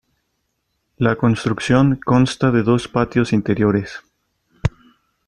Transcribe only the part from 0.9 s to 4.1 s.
La construcción consta de dos patios interiores.